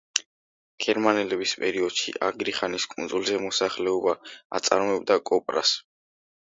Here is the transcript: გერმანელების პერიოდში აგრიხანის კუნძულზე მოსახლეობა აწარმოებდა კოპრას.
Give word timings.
გერმანელების 0.85 1.53
პერიოდში 1.65 2.15
აგრიხანის 2.29 2.89
კუნძულზე 2.95 3.41
მოსახლეობა 3.47 4.19
აწარმოებდა 4.61 5.25
კოპრას. 5.33 5.81